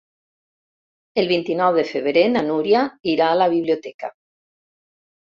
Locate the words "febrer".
1.91-2.25